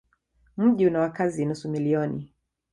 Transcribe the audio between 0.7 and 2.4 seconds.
una wakazi nusu milioni.